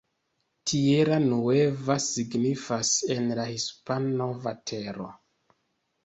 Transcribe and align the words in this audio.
Tierra 0.69 1.17
Nueva 1.25 1.97
signifas 2.05 2.93
en 3.15 3.29
la 3.39 3.45
hispana 3.57 4.13
"Nova 4.23 4.55
Tero". 4.71 5.07